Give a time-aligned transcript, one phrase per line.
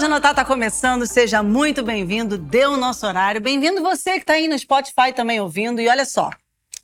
[0.00, 3.38] Pode Anotar está começando, seja muito bem-vindo, deu o nosso horário.
[3.38, 5.78] Bem-vindo você que está aí no Spotify também ouvindo.
[5.78, 6.30] E olha só,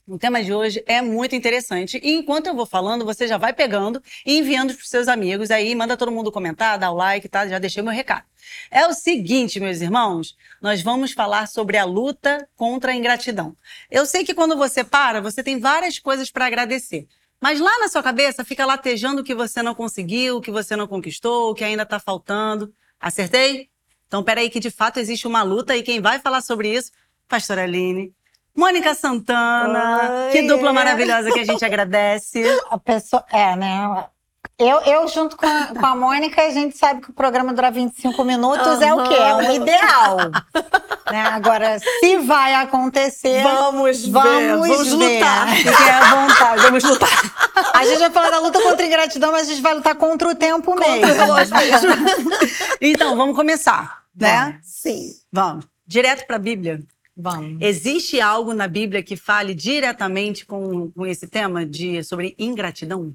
[0.06, 1.98] o tema de hoje é muito interessante.
[2.04, 5.50] E enquanto eu vou falando, você já vai pegando e enviando para os seus amigos.
[5.50, 7.48] Aí manda todo mundo comentar, dá o like, tá?
[7.48, 8.26] Já deixei meu recado.
[8.70, 13.56] É o seguinte, meus irmãos, nós vamos falar sobre a luta contra a ingratidão.
[13.90, 17.08] Eu sei que quando você para, você tem várias coisas para agradecer.
[17.40, 20.76] Mas lá na sua cabeça fica latejando o que você não conseguiu, o que você
[20.76, 22.70] não conquistou, o que ainda está faltando.
[23.00, 23.68] Acertei?
[24.06, 26.90] Então, peraí que de fato existe uma luta e quem vai falar sobre isso,
[27.28, 28.14] Pastora Aline,
[28.56, 30.32] Mônica Santana, Oi.
[30.32, 32.42] que dupla maravilhosa que a gente agradece.
[32.70, 34.08] A pessoa, é, né?
[34.58, 37.70] Eu, eu junto com a, com a Mônica, a gente sabe que o programa dura
[37.70, 38.82] 25 minutos, uhum.
[38.82, 39.14] é o quê?
[39.14, 40.16] É um ideal.
[41.12, 41.20] né?
[41.26, 43.42] Agora, se vai acontecer.
[43.42, 45.18] Vamos, vamos, ver, vamos ver.
[45.18, 45.48] lutar.
[45.56, 47.72] Fiquem à vontade, vamos lutar.
[47.74, 50.26] A gente vai falar da luta contra a ingratidão, mas a gente vai lutar contra
[50.26, 51.06] o tempo mesmo.
[52.80, 54.58] então, vamos começar, né?
[54.62, 55.10] Sim.
[55.30, 55.66] Vamos.
[55.86, 56.80] Direto para a Bíblia.
[57.14, 57.58] Vamos.
[57.60, 63.14] Existe algo na Bíblia que fale diretamente com, com esse tema de sobre ingratidão?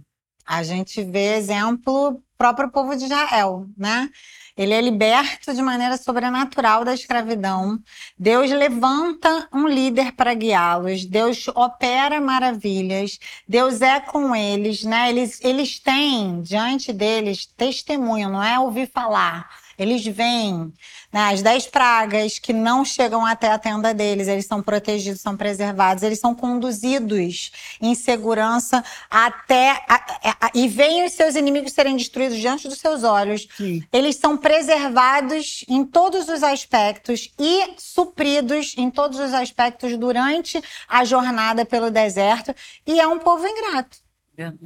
[0.52, 4.10] A gente vê exemplo próprio povo de Israel, né?
[4.58, 7.80] Ele é liberto de maneira sobrenatural da escravidão.
[8.20, 11.06] Deus levanta um líder para guiá-los.
[11.06, 13.18] Deus opera maravilhas.
[13.48, 15.10] Deus é com eles, né?
[15.10, 19.50] Eles, eles têm diante deles testemunho, não é ouvir falar.
[19.82, 20.72] Eles veem
[21.12, 25.36] né, as dez pragas que não chegam até a tenda deles, eles são protegidos, são
[25.36, 27.52] preservados, eles são conduzidos
[27.82, 32.78] em segurança até a, a, a, e veem os seus inimigos serem destruídos diante dos
[32.78, 33.48] seus olhos.
[33.58, 33.84] Sim.
[33.92, 41.04] Eles são preservados em todos os aspectos e supridos em todos os aspectos durante a
[41.04, 42.54] jornada pelo deserto
[42.86, 43.98] e é um povo ingrato.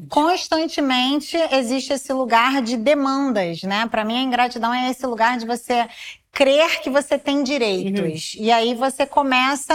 [0.09, 3.87] Constantemente existe esse lugar de demandas, né?
[3.87, 5.87] Para mim, a ingratidão é esse lugar de você
[6.31, 8.33] crer que você tem direitos.
[8.35, 8.43] Uhum.
[8.43, 9.73] E aí você começa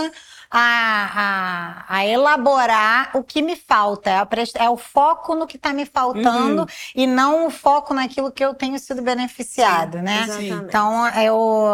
[0.50, 4.10] a, a, a, elaborar o que me falta.
[4.10, 6.68] É, é o foco no que está me faltando uhum.
[6.94, 10.22] e não o foco naquilo que eu tenho sido beneficiado, Sim, né?
[10.24, 10.52] Exatamente.
[10.52, 11.68] Então, eu,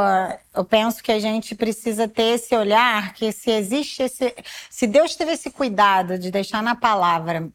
[0.54, 4.34] eu penso que a gente precisa ter esse olhar que se existe esse...
[4.70, 7.50] Se Deus teve esse cuidado de deixar na palavra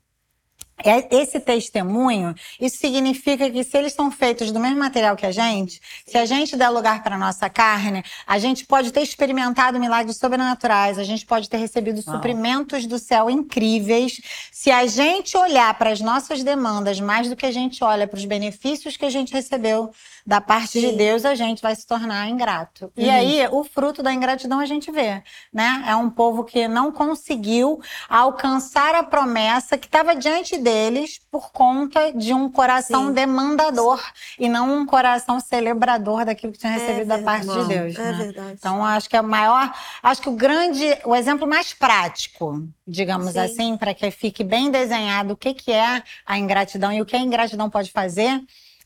[1.12, 5.82] esse testemunho, isso significa que se eles são feitos do mesmo material que a gente,
[6.06, 10.98] se a gente der lugar para nossa carne, a gente pode ter experimentado milagres sobrenaturais,
[10.98, 12.16] a gente pode ter recebido Uau.
[12.16, 14.22] suprimentos do céu incríveis.
[14.52, 18.18] Se a gente olhar para as nossas demandas mais do que a gente olha para
[18.18, 19.92] os benefícios que a gente recebeu
[20.26, 20.92] da parte Sim.
[20.92, 22.86] de Deus, a gente vai se tornar ingrato.
[22.86, 23.04] Uhum.
[23.04, 25.84] E aí, o fruto da ingratidão a gente vê, né?
[25.88, 32.14] É um povo que não conseguiu alcançar a promessa que estava diante deles por conta
[32.14, 33.14] de um coração Sim.
[33.14, 34.02] demandador
[34.40, 37.96] e não um coração celebrador daquilo que tinha é recebido é da parte de Deus.
[37.96, 38.14] É né?
[38.14, 38.56] verdade.
[38.58, 43.34] Então, acho que é o maior, acho que o grande, o exemplo mais prático, digamos
[43.34, 43.40] Sim.
[43.40, 47.16] assim, para que fique bem desenhado o que, que é a ingratidão e o que
[47.16, 48.42] a ingratidão pode fazer,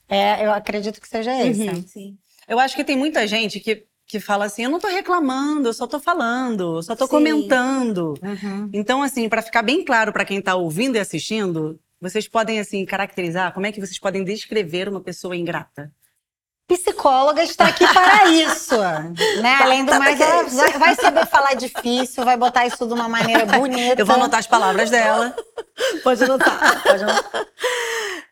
[0.10, 1.70] é, eu acredito que seja esse.
[1.70, 1.84] Uhum.
[1.88, 2.18] Sim.
[2.48, 5.74] Eu acho que tem muita gente que, que fala assim: eu não tô reclamando, eu
[5.74, 7.12] só tô falando, eu só tô Sim.
[7.12, 8.14] comentando.
[8.22, 8.70] Uhum.
[8.74, 12.86] Então, assim, para ficar bem claro para quem tá ouvindo e assistindo, vocês podem, assim,
[12.86, 15.92] caracterizar, como é que vocês podem descrever uma pessoa ingrata?
[16.68, 18.78] psicóloga está aqui para isso,
[19.42, 19.58] né?
[19.58, 23.08] Tá, Além do tá, mais, ela vai saber falar difícil, vai botar isso de uma
[23.08, 24.02] maneira bonita.
[24.02, 25.36] Eu vou anotar as palavras dela.
[26.04, 27.46] Pode anotar, pode anotar.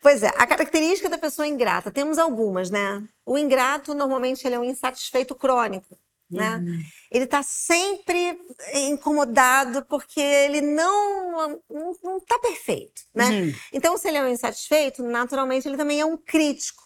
[0.04, 3.02] Pois é, a característica da pessoa ingrata, temos algumas, né?
[3.24, 5.98] O ingrato, normalmente, ele é um insatisfeito crônico,
[6.30, 6.58] né?
[6.58, 6.82] Uhum.
[7.10, 8.38] Ele está sempre
[8.74, 13.30] incomodado porque ele não não está perfeito, né?
[13.30, 13.54] Uhum.
[13.72, 16.82] Então, se ele é um insatisfeito, naturalmente, ele também é um crítico.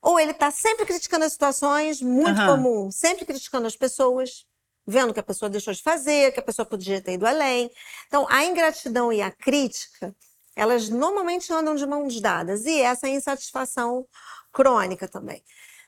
[0.00, 2.46] Ou ele está sempre criticando as situações, muito uhum.
[2.46, 4.46] comum, sempre criticando as pessoas,
[4.86, 7.70] vendo que a pessoa deixou de fazer, que a pessoa podia ter ido além.
[8.06, 10.16] Então, a ingratidão e a crítica,
[10.60, 12.64] elas normalmente andam de mãos dadas.
[12.66, 14.06] E essa é insatisfação
[14.52, 15.42] crônica também.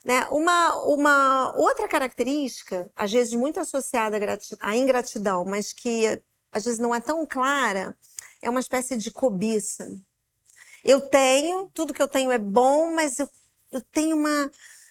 [0.04, 0.26] Né?
[0.30, 4.18] Uma, uma outra característica, às vezes muito associada
[4.60, 6.20] à ingratidão, mas que
[6.50, 7.96] às vezes não é tão clara,
[8.40, 9.88] é uma espécie de cobiça.
[10.84, 13.28] Eu tenho, tudo que eu tenho é bom, mas eu
[13.72, 14.50] eu tenho uma,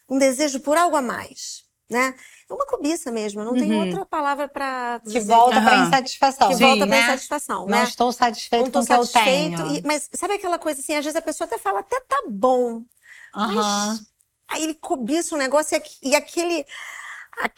[0.09, 2.15] um desejo por algo a mais, né?
[2.51, 3.59] É uma cobiça mesmo, não uhum.
[3.59, 5.63] tem outra palavra para que volta uhum.
[5.63, 6.49] para insatisfação.
[6.49, 6.97] Que Sim, volta né?
[6.97, 7.83] para insatisfação, Não né?
[7.83, 9.75] estou satisfeito não com o que eu tenho.
[9.77, 12.73] E, mas sabe aquela coisa assim, às vezes a pessoa até fala, até tá bom,
[12.73, 12.85] uhum.
[13.33, 14.01] mas
[14.49, 16.65] aí ele cobiça um negócio e, e aquele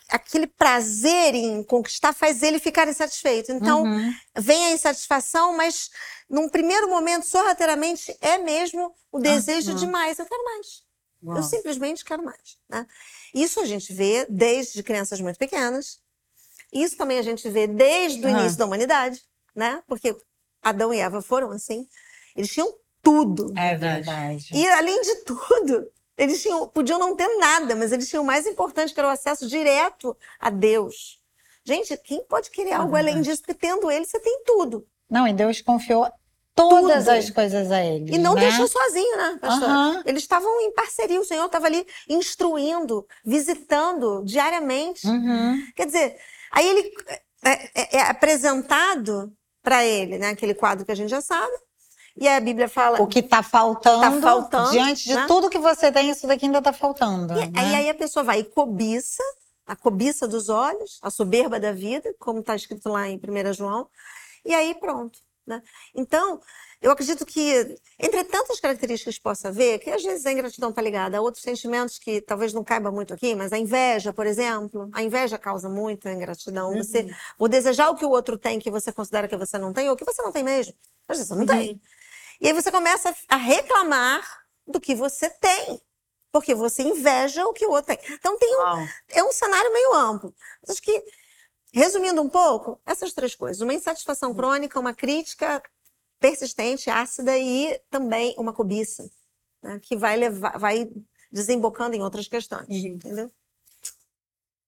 [0.07, 3.51] aquele prazer em conquistar faz ele ficar insatisfeito.
[3.51, 4.13] Então, uhum.
[4.37, 5.89] vem a insatisfação, mas
[6.29, 9.77] num primeiro momento, sorrateiramente, é mesmo o desejo uhum.
[9.77, 10.19] de mais.
[10.19, 10.83] Eu quero mais.
[11.25, 12.57] Eu simplesmente quero mais.
[12.69, 12.85] Né?
[13.33, 15.99] Isso a gente vê desde crianças muito pequenas.
[16.71, 18.39] Isso também a gente vê desde o uhum.
[18.39, 19.21] início da humanidade,
[19.55, 19.83] né?
[19.87, 20.15] Porque
[20.61, 21.87] Adão e Eva foram assim.
[22.35, 23.53] Eles tinham tudo.
[23.55, 24.49] É verdade.
[24.51, 28.47] E além de tudo, eles tinham, podiam não ter nada, mas eles tinham o mais
[28.47, 31.21] importante, que era o acesso direto a Deus.
[31.63, 33.41] Gente, quem pode querer é algo além disso?
[33.41, 34.85] Porque tendo ele, você tem tudo.
[35.09, 36.11] Não, e Deus confiou
[36.55, 37.15] todas Tudo.
[37.15, 38.15] as coisas a ele.
[38.15, 38.41] E não né?
[38.41, 39.69] deixou sozinho, né, pastor?
[39.69, 40.01] Uhum.
[40.05, 45.05] Eles estavam em parceria, o Senhor estava ali instruindo, visitando diariamente.
[45.07, 45.65] Uhum.
[45.75, 46.17] Quer dizer,
[46.51, 46.91] aí ele
[47.43, 51.53] é, é, é apresentado para ele, né, aquele quadro que a gente já sabe.
[52.15, 53.01] E a Bíblia fala.
[53.01, 54.71] O que está faltando, tá faltando.
[54.71, 55.25] Diante de né?
[55.27, 57.33] tudo que você tem, isso daqui ainda está faltando.
[57.33, 57.75] E, né?
[57.75, 59.23] aí a pessoa vai e cobiça,
[59.65, 63.87] a cobiça dos olhos, a soberba da vida, como está escrito lá em 1 João.
[64.45, 65.17] E aí pronto.
[65.45, 65.61] Né?
[65.93, 66.39] Então,
[66.81, 70.81] eu acredito que, entre tantas características que possa haver, que às vezes a ingratidão está
[70.81, 74.89] ligada a outros sentimentos que talvez não caiba muito aqui, mas a inveja, por exemplo,
[74.93, 76.71] a inveja causa muita ingratidão.
[76.71, 76.77] Uhum.
[76.77, 77.07] Você,
[77.37, 79.97] o desejar o que o outro tem que você considera que você não tem, ou
[79.97, 80.73] que você não tem mesmo.
[81.07, 81.47] Às vezes você não uhum.
[81.47, 81.81] tem.
[82.39, 85.81] E aí você começa a reclamar do que você tem.
[86.31, 88.15] Porque você inveja o que o outro tem.
[88.15, 90.33] Então tem um, é um cenário meio amplo.
[90.67, 91.03] Acho que
[91.73, 94.35] Resumindo um pouco, essas três coisas: uma insatisfação uhum.
[94.35, 95.61] crônica, uma crítica
[96.19, 99.09] persistente, ácida e também uma cobiça,
[99.61, 100.87] né, que vai levar, vai
[101.31, 102.75] desembocando em outras questões, uhum.
[102.75, 103.31] entendeu?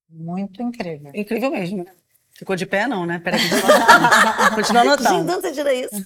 [0.09, 1.11] Muito incrível.
[1.13, 1.85] Incrível mesmo.
[2.33, 3.19] Ficou de pé, não, né?
[3.19, 3.39] Peraí,
[4.55, 5.31] continua anotando.
[5.31, 5.95] Continua tira isso.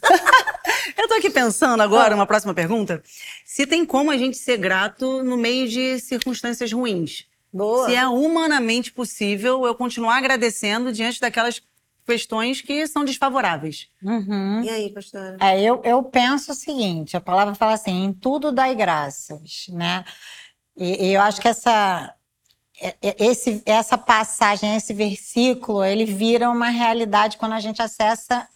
[0.98, 3.02] Eu tô aqui pensando agora, uma próxima pergunta.
[3.46, 7.26] Se tem como a gente ser grato no meio de circunstâncias ruins.
[7.52, 7.88] Boa.
[7.88, 11.62] Se é humanamente possível eu continuar agradecendo diante daquelas
[12.06, 13.88] questões que são desfavoráveis.
[14.04, 14.64] Uhum.
[14.64, 15.38] E aí, pastora?
[15.40, 20.04] É, eu, eu penso o seguinte: a palavra fala assim, em tudo dai graças, né?
[20.76, 22.14] E, e eu acho que essa,
[22.82, 28.48] é, é, esse, essa passagem, esse versículo, ele vira uma realidade quando a gente acessa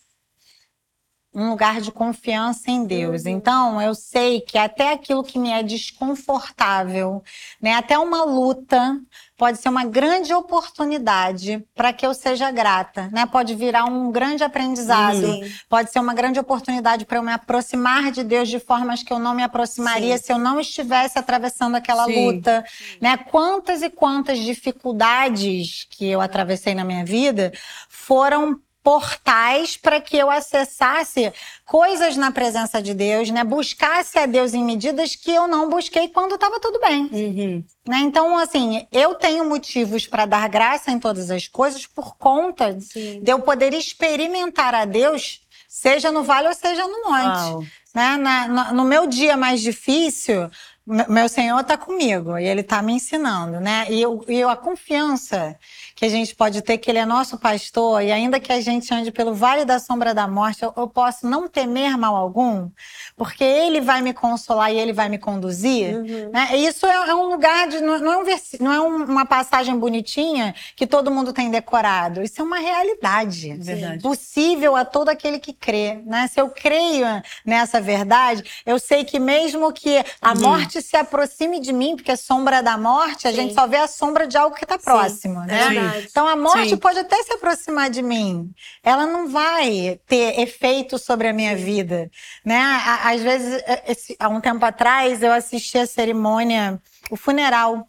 [1.33, 3.23] um lugar de confiança em Deus.
[3.23, 3.31] Uhum.
[3.31, 7.23] Então, eu sei que até aquilo que me é desconfortável,
[7.61, 8.99] né, até uma luta,
[9.35, 13.25] pode ser uma grande oportunidade para que eu seja grata, né?
[13.25, 15.51] Pode virar um grande aprendizado, uhum.
[15.67, 19.19] pode ser uma grande oportunidade para eu me aproximar de Deus de formas que eu
[19.19, 20.23] não me aproximaria Sim.
[20.23, 22.25] se eu não estivesse atravessando aquela Sim.
[22.25, 22.63] luta,
[23.01, 23.17] né?
[23.17, 27.51] Quantas e quantas dificuldades que eu atravessei na minha vida
[27.89, 31.31] foram portais para que eu acessasse
[31.65, 33.43] coisas na presença de Deus, né?
[33.43, 37.09] Buscasse a Deus em medidas que eu não busquei quando estava tudo bem.
[37.11, 37.63] Uhum.
[37.87, 37.99] Né?
[37.99, 43.21] Então, assim, eu tenho motivos para dar graça em todas as coisas por conta Sim.
[43.23, 47.69] de eu poder experimentar a Deus, seja no vale ou seja no monte.
[47.95, 48.17] Né?
[48.17, 50.49] Na, no meu dia mais difícil,
[50.85, 53.85] meu Senhor está comigo e Ele está me ensinando, né?
[53.89, 55.57] E, eu, e a confiança
[55.95, 58.93] que a gente pode ter que Ele é nosso pastor e ainda que a gente
[58.93, 62.69] ande pelo vale da sombra da morte, eu, eu posso não temer mal algum,
[63.15, 66.31] porque Ele vai me consolar e Ele vai me conduzir, uhum.
[66.31, 66.55] né?
[66.57, 68.25] Isso é, é, um lugar de não, não é, um
[68.59, 72.21] não é uma passagem bonitinha que todo mundo tem decorado.
[72.21, 74.01] Isso é uma realidade verdade.
[74.01, 76.27] possível a todo aquele que crê, né?
[76.27, 77.05] Se eu creio
[77.45, 82.17] nessa verdade, eu sei que mesmo que a morte se aproxime de mim, porque a
[82.17, 83.37] sombra da morte, a Sim.
[83.37, 85.82] gente só vê a sombra de algo que está próximo, né?
[86.05, 86.77] Então a morte Sim.
[86.77, 88.53] pode até se aproximar de mim.
[88.83, 92.09] Ela não vai ter efeito sobre a minha vida,
[92.43, 92.61] né?
[93.03, 93.83] Às vezes, é,
[94.19, 97.87] há um tempo atrás, eu assisti a cerimônia, o funeral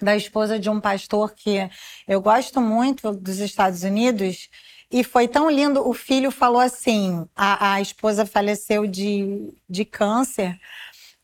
[0.00, 1.68] da esposa de um pastor que
[2.06, 4.48] eu gosto muito dos Estados Unidos.
[4.90, 5.86] E foi tão lindo.
[5.86, 10.58] O filho falou assim: a, a esposa faleceu de, de câncer.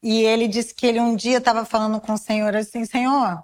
[0.03, 3.43] E ele disse que ele um dia estava falando com o Senhor assim: Senhor,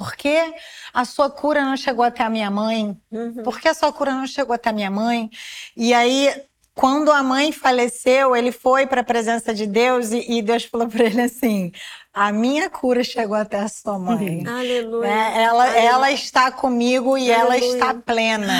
[0.00, 0.54] por que
[0.94, 2.98] a sua cura não chegou até a minha mãe?
[3.12, 3.42] Uhum.
[3.42, 5.28] Por que a sua cura não chegou até a minha mãe?
[5.76, 6.42] E aí,
[6.74, 10.88] quando a mãe faleceu, ele foi para a presença de Deus e, e Deus falou
[10.88, 11.72] para ele assim:
[12.12, 14.44] a minha cura chegou até a sua mãe.
[14.46, 15.08] Aleluia.
[15.08, 15.42] Né?
[15.42, 15.88] Ela, Aleluia.
[15.88, 17.56] ela está comigo e Aleluia.
[17.56, 18.52] ela está plena.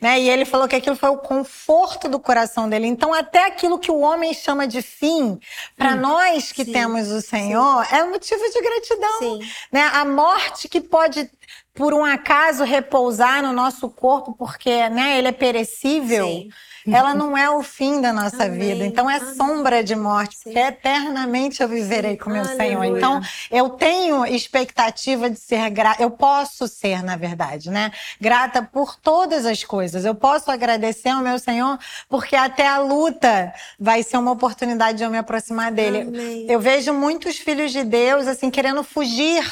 [0.00, 0.20] Né?
[0.20, 2.86] E ele falou que aquilo foi o conforto do coração dele.
[2.88, 5.38] Então, até aquilo que o homem chama de fim,
[5.76, 6.00] para hum.
[6.00, 6.72] nós que Sim.
[6.72, 7.96] temos o Senhor, Sim.
[7.96, 9.18] é um motivo de gratidão.
[9.18, 9.40] Sim.
[9.70, 9.82] Né?
[9.92, 11.30] A morte que pode
[11.74, 16.26] por um acaso repousar no nosso corpo, porque né, ele é perecível.
[16.26, 16.48] Sim.
[16.94, 18.58] Ela não é o fim da nossa Amém.
[18.58, 18.84] vida.
[18.84, 19.34] Então é Amém.
[19.34, 20.42] sombra de morte, Sim.
[20.44, 22.78] porque eternamente eu viverei com meu Senhor.
[22.78, 22.98] Aleluia.
[22.98, 26.02] Então eu tenho expectativa de ser grata.
[26.02, 27.92] Eu posso ser, na verdade, né?
[28.20, 30.04] Grata por todas as coisas.
[30.04, 31.78] Eu posso agradecer ao meu Senhor,
[32.08, 36.02] porque até a luta vai ser uma oportunidade de eu me aproximar dele.
[36.02, 36.46] Amém.
[36.48, 39.44] Eu vejo muitos filhos de Deus assim querendo fugir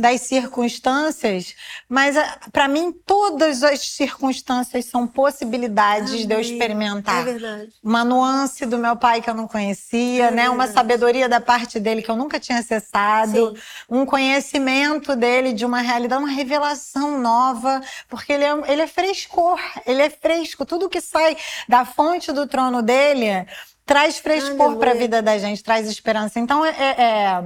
[0.00, 1.54] das circunstâncias,
[1.88, 2.16] mas
[2.52, 7.72] para mim todas as circunstâncias são possibilidades de eu experimentar É verdade.
[7.82, 10.48] uma nuance do meu pai que eu não conhecia, É né?
[10.48, 10.72] Uma verdade.
[10.74, 13.62] sabedoria da parte dele que eu nunca tinha acessado, Sim.
[13.88, 19.58] um conhecimento dele de uma realidade, uma revelação nova, porque ele é, ele é frescor,
[19.86, 20.64] ele é fresco.
[20.64, 21.36] Tudo que sai
[21.68, 23.46] da fonte do trono dele
[23.84, 26.38] traz frescor para a vida da gente, traz esperança.
[26.38, 27.42] Então, é- é- é,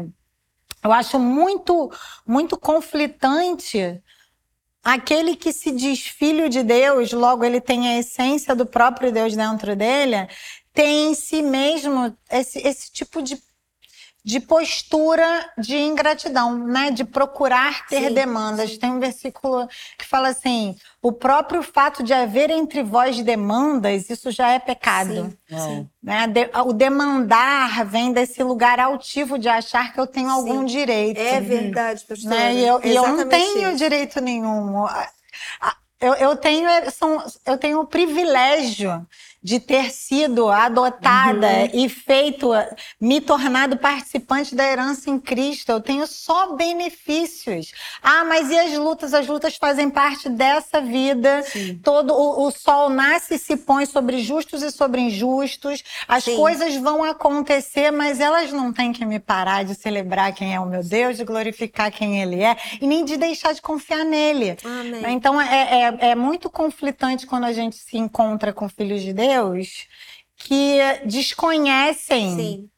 [0.84, 1.90] eu acho muito,
[2.26, 4.02] muito conflitante
[4.84, 9.34] aquele que se diz filho de Deus, logo ele tem a essência do próprio Deus
[9.34, 10.28] dentro dele,
[10.74, 13.40] tem em si mesmo esse, esse tipo de,
[14.24, 16.90] de postura de ingratidão, né?
[16.90, 18.78] De procurar ter Sim, demandas.
[18.78, 24.30] Tem um versículo que fala assim: o próprio fato de haver entre vós demandas, isso
[24.30, 25.36] já é pecado.
[25.46, 25.88] Sim, sim.
[26.02, 26.26] Né?
[26.26, 31.20] De- o demandar vem desse lugar altivo de achar que eu tenho algum direito.
[31.20, 32.34] É verdade, pastora.
[32.34, 32.54] Né?
[32.54, 33.76] E, eu, e eu não tenho isso.
[33.76, 34.86] direito nenhum.
[36.00, 39.06] Eu, eu tenho, são, eu tenho o privilégio
[39.44, 41.84] de ter sido adotada Uhum.
[41.84, 42.48] e feito,
[42.98, 45.70] me tornado participante da herança em Cristo.
[45.70, 47.72] Eu tenho só benefícios.
[48.02, 49.12] Ah, mas e as lutas?
[49.12, 51.42] As lutas fazem parte dessa vida.
[51.42, 51.78] Sim.
[51.84, 55.84] Todo o, o sol nasce e se põe sobre justos e sobre injustos.
[56.08, 56.36] As Sim.
[56.36, 60.64] coisas vão acontecer, mas elas não têm que me parar de celebrar quem é o
[60.64, 64.56] meu Deus, de glorificar quem Ele é e nem de deixar de confiar nele.
[64.64, 65.12] Amém.
[65.14, 69.33] Então é, é, é muito conflitante quando a gente se encontra com filhos de Deus
[70.36, 72.70] que desconhecem Sim.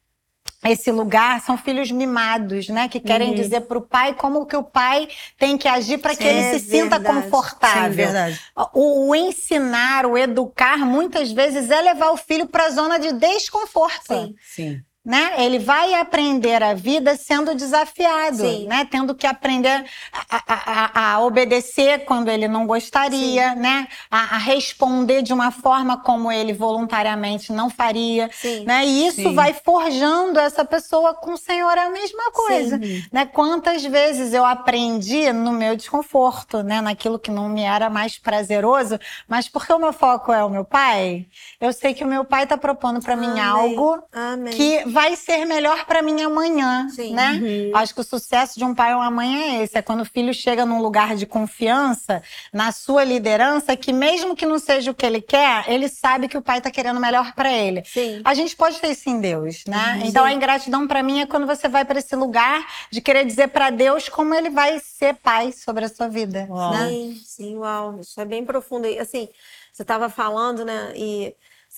[0.65, 2.89] esse lugar, são filhos mimados, né?
[2.89, 3.35] Que querem Uhum.
[3.35, 5.09] dizer para o pai como que o pai
[5.39, 7.25] tem que agir para que Sim, ele é se sinta verdade.
[7.25, 7.91] confortável.
[7.91, 8.41] Sim, verdade.
[8.73, 13.13] O, o ensinar, o educar, muitas vezes é levar o filho para a zona de
[13.13, 14.07] desconforto.
[14.15, 14.35] Sim.
[14.43, 14.83] Sim.
[15.07, 15.35] Né?
[15.45, 18.67] Ele vai aprender a vida sendo desafiado, Sim.
[18.67, 18.85] né?
[18.91, 19.85] Tendo que aprender
[20.29, 23.87] a, a- a- obedecer quando ele não gostaria, né?
[24.11, 28.65] A, a responder de uma forma como ele voluntariamente não faria, Sim.
[28.65, 28.85] né?
[28.85, 29.33] E isso Sim.
[29.35, 32.77] vai forjando essa pessoa com o Senhor é a mesma coisa,
[33.13, 33.27] né?
[33.27, 36.81] Quantas vezes eu aprendi no meu desconforto, né?
[36.81, 38.99] Naquilo que não me era mais prazeroso,
[39.29, 41.27] mas porque o meu foco é o meu pai,
[41.61, 44.53] eu sei que o meu pai está propondo para mim algo Amém.
[44.53, 47.13] que vai ser melhor para mim amanhã, Sim.
[47.13, 47.33] né?
[47.33, 47.77] Uhum.
[47.77, 50.07] Acho que o sucesso de um pai ou uma mãe é esse, é quando o
[50.07, 54.95] filho chega num lugar de confiança na sua liderança, que mesmo que não seja o
[54.95, 57.83] que ele quer, ele sabe que o pai tá querendo o melhor para ele.
[57.85, 58.23] Sim.
[58.25, 59.99] A gente pode ter isso em Deus, né?
[60.01, 60.09] Uhum.
[60.09, 63.49] Então a ingratidão para mim é quando você vai para esse lugar de querer dizer
[63.49, 66.73] para Deus como ele vai ser pai sobre a sua vida, Uau.
[66.73, 66.89] né?
[66.89, 68.87] Sim, sim, uau, isso é bem profundo.
[68.87, 69.29] E assim,
[69.71, 70.95] você estava falando, né?
[70.97, 71.35] E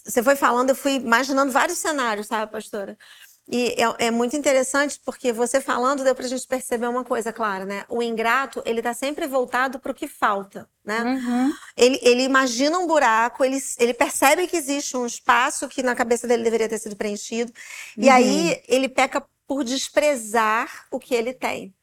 [0.08, 2.96] você foi falando, eu fui imaginando vários cenários, sabe, pastora?
[3.50, 7.64] E é, é muito interessante porque você falando deu pra gente perceber uma coisa clara,
[7.64, 7.84] né?
[7.88, 11.02] O ingrato, ele tá sempre voltado para o que falta, né?
[11.02, 11.52] Uhum.
[11.76, 16.26] Ele, ele imagina um buraco, ele, ele percebe que existe um espaço que na cabeça
[16.26, 17.52] dele deveria ter sido preenchido,
[17.96, 21.74] e aí ele peca por desprezar o que ele tem.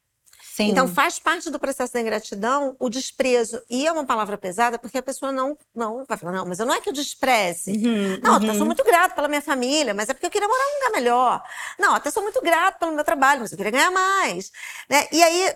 [0.56, 0.70] Sim.
[0.70, 3.62] Então faz parte do processo da ingratidão o desprezo.
[3.70, 6.66] E é uma palavra pesada porque a pessoa não, não vai falar, não, mas eu
[6.66, 7.72] não é que eu despreze.
[7.72, 8.56] Uhum, Não, uhum.
[8.56, 11.44] sou muito grato pela minha família, mas é porque eu queria morar num lugar melhor.
[11.78, 14.50] Não, até sou muito grato pelo meu trabalho, mas eu queria ganhar mais.
[14.90, 15.06] Né?
[15.12, 15.54] E aí,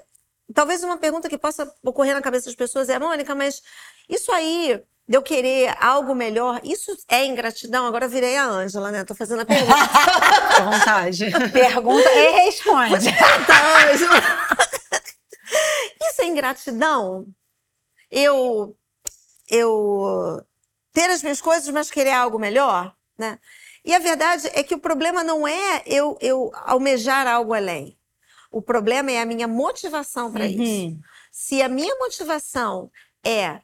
[0.53, 3.61] talvez uma pergunta que possa ocorrer na cabeça das pessoas é, Mônica, mas
[4.09, 7.87] isso aí de eu querer algo melhor, isso é ingratidão?
[7.87, 9.03] Agora eu virei a Ângela, né?
[9.03, 9.73] Tô fazendo a pergunta.
[10.59, 11.25] À vontade.
[11.51, 13.09] Pergunta e responde.
[13.47, 14.21] Tá, Ângela.
[16.01, 17.27] Isso é ingratidão?
[18.09, 18.75] Eu,
[19.49, 20.43] eu
[20.93, 23.39] ter as minhas coisas, mas querer algo melhor, né?
[23.83, 27.97] E a verdade é que o problema não é eu, eu almejar algo além.
[28.51, 30.61] O problema é a minha motivação para isso.
[30.87, 30.99] Uhum.
[31.31, 32.91] Se a minha motivação
[33.23, 33.61] é,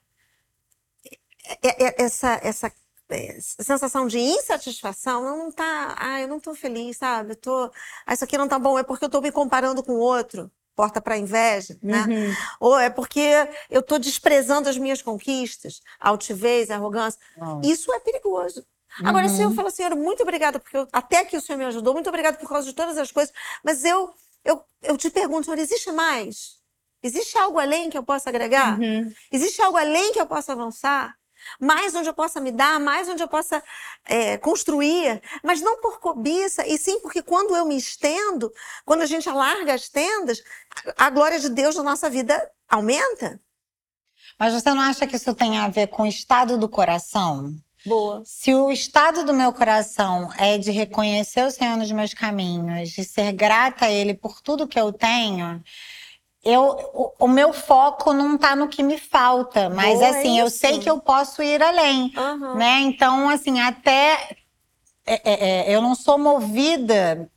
[1.62, 2.72] é- é essa, essa
[3.10, 7.32] é, sensação de insatisfação, não tá, ah, eu não tô feliz, sabe?
[7.32, 7.72] Eu tô,
[8.06, 10.52] ah, isso aqui não tá bom, é porque eu tô me comparando com o outro,
[10.76, 12.06] porta para inveja, né?
[12.08, 12.34] Uhum.
[12.60, 13.22] Ou é porque
[13.70, 17.20] eu tô desprezando as minhas conquistas, altivez, arrogância.
[17.64, 18.66] Isso é perigoso.
[19.04, 19.56] Agora, se eu Uhum.
[19.56, 22.48] falo, Senhor, muito obrigada, porque eu- até que o Senhor me ajudou, muito obrigada por
[22.48, 24.14] causa de todas as coisas, mas eu,
[24.44, 26.56] eu, eu te pergunto, Senhor, existe mais?
[27.04, 28.80] Existe algo além que eu possa agregar?
[28.80, 29.14] Uhum.
[29.32, 31.14] Existe algo além que eu possa avançar?
[31.60, 33.64] Mais onde eu possa me dar, mais onde eu possa
[34.06, 38.52] é, construir, mas não por cobiça, e sim porque quando eu me estendo,
[38.86, 40.44] quando a gente alarga as tendas,
[40.98, 43.40] a glória de Deus na nossa vida aumenta.
[44.38, 47.56] Mas você não acha que isso tem a ver com o estado do coração?
[47.86, 48.24] Boa.
[48.26, 53.04] Se o estado do meu coração é de reconhecer o Senhor nos meus caminhos, de
[53.04, 55.64] ser grata a Ele por tudo que eu tenho,
[56.46, 60.46] eu, o, o meu foco não está no que me falta, mas Boa, assim, eu
[60.46, 60.60] isso.
[60.60, 62.56] sei que eu posso ir além, Aham.
[62.56, 62.80] né?
[62.82, 64.38] Então, assim, até
[65.06, 67.30] é, é, é, eu não sou movida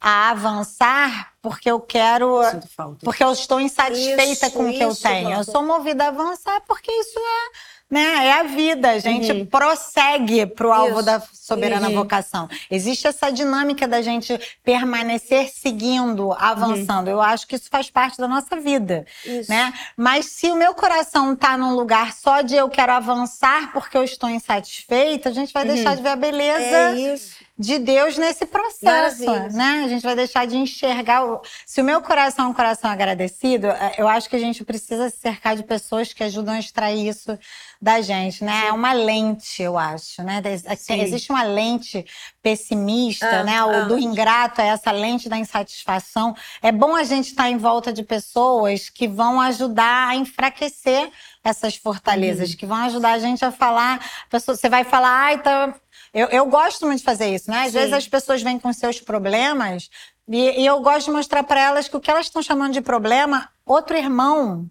[0.00, 2.98] a avançar porque eu quero Sinto falta.
[3.04, 5.32] porque eu estou insatisfeita Isso, com o que eu isso, tenho.
[5.32, 7.50] Eu sou movida a avançar porque isso é,
[7.90, 8.90] né, é a vida.
[8.90, 9.46] A gente Uhum.
[9.46, 11.94] prossegue para o alvo da soberana uhum.
[11.94, 12.48] vocação.
[12.70, 17.08] Existe essa dinâmica da gente permanecer seguindo, avançando.
[17.08, 19.50] Eu acho que isso faz parte da nossa vida, Isso.
[19.50, 19.72] né?
[19.96, 24.02] Mas se o meu coração está num lugar só de eu quero avançar porque eu
[24.02, 25.74] estou insatisfeita, a gente vai Uhum.
[25.74, 27.35] deixar de ver a beleza É isso.
[27.58, 29.24] De Deus nesse processo,
[29.56, 29.82] né?
[29.84, 31.24] A gente vai deixar de enxergar.
[31.24, 34.62] o- Se o meu coração é um coração agradecido, eh, eu acho que a gente
[34.64, 37.38] precisa se cercar de pessoas que ajudam a extrair isso
[37.80, 38.66] da gente, né?
[38.68, 40.40] É uma lente, eu acho, né?
[40.42, 41.00] Des- Sim.
[41.00, 42.04] Existe uma lente
[42.42, 43.62] pessimista, Ah, né?
[43.64, 43.80] O ah.
[43.84, 46.34] do ingrato é essa lente da insatisfação.
[46.62, 51.10] É bom a gente estar em volta de pessoas que vão ajudar a enfraquecer
[51.42, 52.56] essas fortalezas, Uhum.
[52.56, 53.96] que vão ajudar a gente a falar.
[54.26, 55.74] a pessoa- Você vai falar, ai, tá.
[56.16, 57.64] Eu, eu gosto muito de fazer isso, né?
[57.64, 57.78] Às Sim.
[57.78, 59.90] vezes as pessoas vêm com seus problemas
[60.26, 62.80] e, e eu gosto de mostrar para elas que o que elas estão chamando de
[62.80, 64.66] problema, outro irmão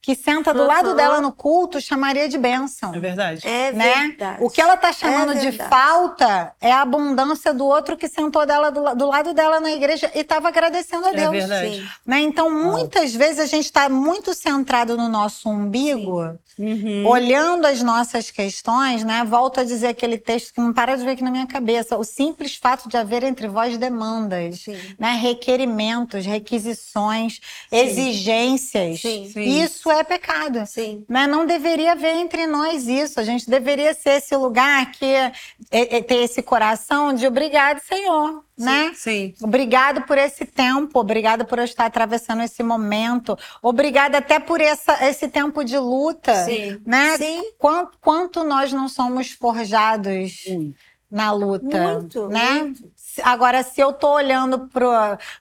[0.00, 0.96] que senta do lado Aham.
[0.96, 2.94] dela no culto chamaria de bênção.
[2.94, 3.46] É verdade.
[3.46, 4.06] É Né?
[4.08, 4.42] verdade.
[4.42, 5.68] O que ela tá chamando de verdade.
[5.68, 10.10] falta é a abundância do outro que sentou dela do, do lado dela na igreja
[10.14, 11.30] e estava agradecendo a É Deus.
[11.32, 11.76] verdade.
[11.80, 11.88] Sim.
[12.06, 12.20] Né?
[12.20, 17.06] Então, muitas vezes a gente está muito centrado no nosso umbigo, Uhum.
[17.06, 19.22] olhando as nossas questões, né?
[19.24, 21.96] Volto a dizer aquele texto que não para de ver aqui na minha cabeça.
[21.96, 24.76] O simples fato de haver entre vós demandas, Sim.
[24.98, 25.12] né?
[25.20, 27.40] requerimentos, requisições,
[27.70, 29.00] exigências.
[29.00, 29.30] Sim.
[29.32, 29.40] Sim.
[29.88, 30.66] Isso é pecado.
[30.66, 31.04] Sim.
[31.08, 33.18] Mas não deveria haver entre nós isso.
[33.18, 35.32] A gente deveria ser esse lugar que é,
[35.70, 38.92] é, ter esse coração de obrigado, Senhor, né?
[38.94, 39.34] Sim.
[39.40, 45.06] Obrigado por esse tempo, obrigado por eu estar atravessando esse momento, obrigado até por essa,
[45.08, 46.80] esse tempo de luta, Sim.
[46.84, 47.16] né?
[47.16, 47.52] Sim.
[47.56, 50.76] Quanto, quanto nós não somos forjados Muito.
[51.10, 52.62] na luta, Muito, né?
[52.62, 52.90] muito.
[53.24, 54.90] Agora, se eu tô olhando pro,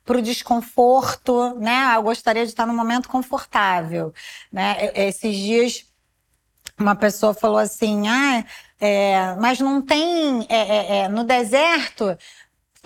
[0.05, 1.93] pro desconforto, né?
[1.95, 4.13] Eu gostaria de estar num momento confortável,
[4.51, 4.91] né?
[4.95, 5.85] Esses dias,
[6.79, 8.43] uma pessoa falou assim, ah,
[8.79, 12.17] é, mas não tem, é, é, é, no deserto,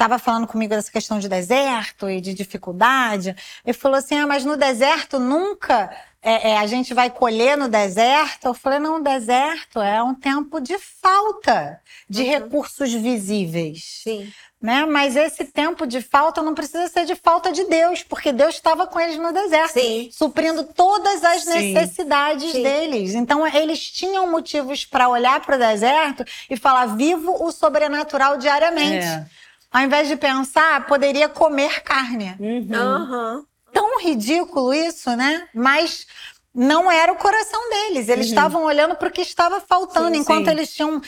[0.01, 4.43] estava falando comigo dessa questão de deserto e de dificuldade, e falou assim, ah, mas
[4.43, 8.45] no deserto nunca é, é, a gente vai colher no deserto.
[8.45, 12.29] Eu falei, não, o deserto é um tempo de falta de Uhum.
[12.29, 14.31] recursos visíveis Sim.
[14.61, 14.85] né?
[14.85, 18.85] Mas esse tempo de falta não precisa ser de falta de Deus, porque Deus estava
[18.85, 20.09] com eles no deserto, Sim.
[20.11, 21.73] suprindo todas as Sim.
[21.73, 22.63] necessidades Sim.
[22.63, 23.15] deles.
[23.15, 29.05] Então eles tinham motivos para olhar para o deserto e falar: vivo o sobrenatural diariamente.
[29.05, 29.25] É.
[29.71, 32.35] Ao invés de pensar, poderia comer carne.
[32.39, 32.75] Uhum.
[32.75, 33.45] Aham.
[33.73, 35.47] Tão ridículo isso, né?
[35.53, 36.05] Mas
[36.53, 38.09] não era o coração deles.
[38.09, 40.13] Eles estavam olhando para o que estava faltando, Uhum.
[40.15, 40.51] Sim, enquanto sim.
[40.51, 41.01] eles tinham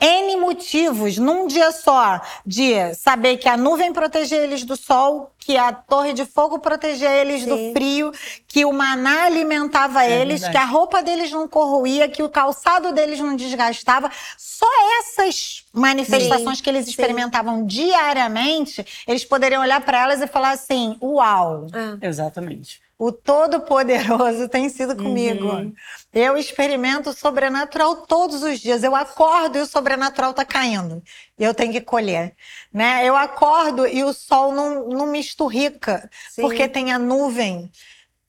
[0.00, 5.56] N motivos num dia só de saber que a nuvem protegia eles do sol, que
[5.56, 7.48] a torre de fogo protegia eles Sim.
[7.48, 8.12] do frio,
[8.46, 10.52] que o maná alimentava É eles, verdade.
[10.52, 14.08] que a roupa deles não corroía, que o calçado deles não desgastava.
[14.36, 14.66] Só
[15.00, 16.90] essas manifestações que eles sim.
[16.92, 21.66] experimentavam diariamente, eles poderiam olhar para elas e falar assim: "Uau,
[22.02, 22.06] É.
[22.06, 22.80] Exatamente.
[22.98, 25.46] O Todo-Poderoso tem sido comigo.
[25.48, 25.72] Uhum.
[26.12, 28.82] Eu experimento o sobrenatural todos os dias.
[28.82, 31.02] Eu acordo e o sobrenatural tá caindo.
[31.38, 32.34] E eu tenho que colher.
[32.72, 33.06] Né?
[33.06, 36.42] Eu acordo e o sol não, não me esturrica, Sim.
[36.42, 37.70] porque tem a nuvem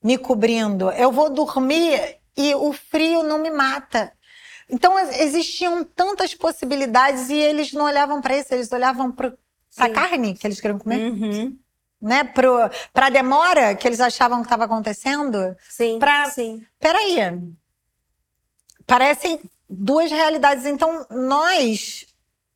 [0.03, 0.91] me cobrindo.
[0.91, 4.13] Eu vou dormir e o frio não me mata.
[4.69, 9.33] Então ex- existiam tantas possibilidades e eles não olhavam para isso, eles olhavam para
[9.77, 11.57] a carne que eles queriam comer Uhum.
[12.01, 15.55] Né, para a demora que eles achavam que estava acontecendo.
[15.69, 15.99] Sim.
[15.99, 16.65] Pra- Sim.
[16.79, 17.17] Peraí,
[18.85, 20.65] parecem duas realidades.
[20.65, 22.05] Então, nós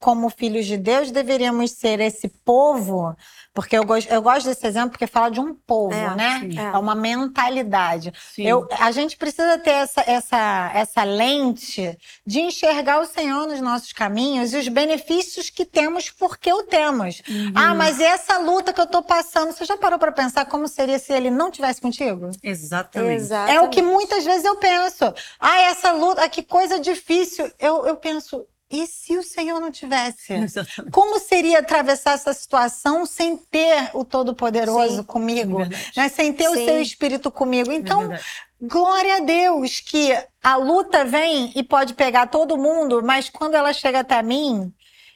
[0.04, 3.16] como filhos de Deus, deveríamos ser esse povo,
[3.54, 6.40] porque eu gosto, eu gosto desse exemplo porque fala de um povo, É, né?
[6.42, 6.60] sim.
[6.60, 8.12] É uma mentalidade.
[8.36, 8.46] Sim.
[8.46, 13.94] Eu, a gente precisa ter essa, essa, essa lente de enxergar o Senhor nos nossos
[13.94, 17.22] caminhos e os benefícios que temos porque o temos.
[17.30, 17.54] Uhum.
[17.56, 21.00] Ah, mas essa luta que eu tô passando, você já parou para pensar como seria
[21.00, 22.30] se ele não tivesse contigo?
[22.44, 23.14] Exatamente.
[23.22, 23.50] Exato.
[23.54, 25.06] É o que muitas vezes eu penso.
[25.40, 27.50] Ah, essa luta, que coisa difícil.
[27.58, 30.34] Eu, eu penso, e se o Senhor não tivesse?
[30.34, 30.92] Exatamente.
[30.92, 35.04] Como seria atravessar essa situação sem ter o Todo-Poderoso Sim.
[35.04, 35.60] comigo?
[35.96, 36.10] Né?
[36.10, 36.66] Sem ter o Sim.
[36.66, 37.72] seu Espírito comigo.
[37.72, 38.24] É Então, verdade.
[38.62, 40.12] glória a Deus que
[40.44, 44.74] a luta vem e pode pegar todo mundo, mas quando ela chega até mim,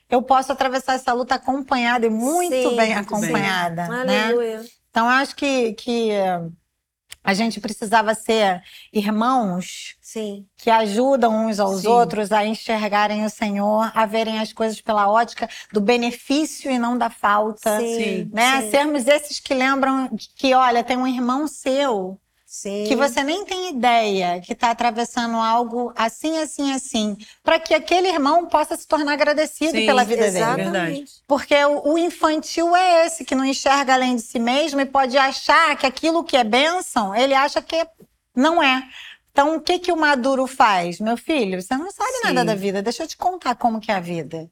[0.09, 2.93] eu posso atravessar essa luta acompanhada e muito Sim, bem muito bem.
[2.95, 3.87] acompanhada.
[4.05, 4.25] Né?
[4.27, 4.65] Aleluia.
[4.91, 6.11] Então, acho que, que
[7.27, 8.63] a gente precisava ser
[8.93, 10.45] irmãos Sim.
[10.55, 11.89] que ajudam uns aos Sim.
[11.89, 16.97] outros a enxergarem o Senhor, a verem as coisas pela ótica do benefício e não
[16.97, 17.81] da falta.
[17.81, 18.29] Sim.
[18.31, 18.61] Né?
[18.61, 18.71] Sim.
[18.71, 22.17] Sermos esses que lembram que, olha, tem um irmão seu
[22.49, 22.85] Sim.
[22.87, 28.07] que você nem tem ideia que está atravessando algo assim, assim, assim, para que aquele
[28.07, 30.37] irmão possa se tornar agradecido Sim, pela vida dele.
[30.37, 30.71] Exatamente.
[30.71, 31.05] Verdade.
[31.27, 35.17] Porque o, o infantil é esse que não enxerga além de si mesmo e pode
[35.17, 37.85] achar que aquilo que é bênção, ele acha que
[38.33, 38.81] não é.
[39.37, 40.99] Então, o que que o maduro faz?
[40.99, 42.23] Meu filho, você não sabe Sim.
[42.23, 44.49] nada da vida, deixa eu te contar como que é a vida.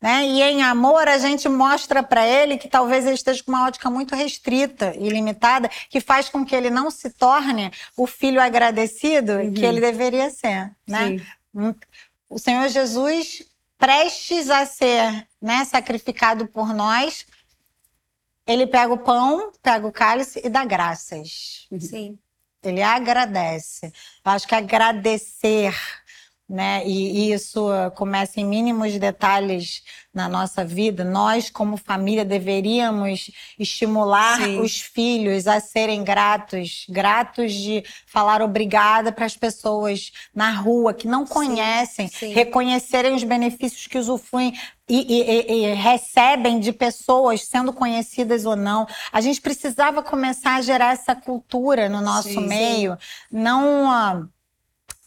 [0.00, 0.26] Né?
[0.26, 3.90] E em amor, a gente mostra para ele que talvez ele esteja com uma ótica
[3.90, 9.32] muito restrita e limitada, que faz com que ele não se torne o filho agradecido
[9.54, 10.70] que ele deveria ser.
[10.86, 11.18] Né?
[11.18, 11.74] Sim.
[12.30, 13.42] o Senhor Jesus
[13.76, 17.24] prestes a ser né, sacrificado por nós,
[18.46, 21.68] ele pega o pão, pega o cálice e dá graças.
[21.78, 22.18] Sim.
[22.62, 23.92] Ele agradece.
[24.24, 25.74] Eu acho que agradecer,
[26.48, 26.82] né?
[26.86, 29.82] E, e isso começa em mínimos detalhes
[30.14, 31.04] na nossa vida.
[31.04, 34.60] Nós, como família, deveríamos estimular Sim.
[34.60, 41.06] os filhos a serem gratos, gratos de falar obrigada para as pessoas na rua que
[41.06, 42.32] não conhecem, sim.
[42.32, 44.54] reconhecerem os benefícios que usufruem
[44.88, 48.86] e, e- e- recebem de pessoas, sendo conhecidas ou não.
[49.12, 52.46] A gente precisava começar a gerar essa cultura no nosso Sim, sim.
[52.48, 52.96] meio,
[53.30, 54.26] não ah,